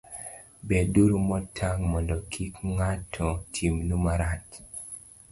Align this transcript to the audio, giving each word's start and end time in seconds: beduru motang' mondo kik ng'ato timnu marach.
beduru 0.67 1.15
motang' 1.29 1.83
mondo 1.91 2.17
kik 2.31 2.53
ng'ato 2.75 3.27
timnu 3.53 3.95
marach. 4.05 4.49